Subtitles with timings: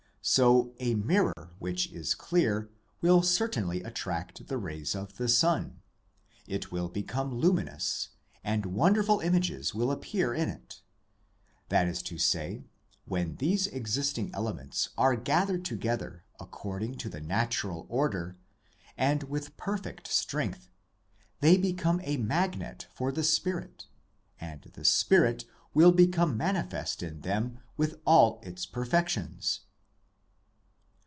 [0.23, 2.69] So, a mirror which is clear
[3.01, 5.81] will certainly attract the rays of the sun.
[6.45, 8.09] It will become luminous,
[8.43, 10.83] and wonderful images will appear in it.
[11.69, 12.65] That is to say,
[13.05, 16.25] when these existing elements are POWERS AND CONDITIONS OF MAN 235 gathered together
[16.79, 18.37] according to the natural order,
[18.95, 20.69] and with perfect strength,
[21.39, 23.87] they become a magnet for the spirit,
[24.39, 29.61] and the spirit will become manifest in them with all its perfections.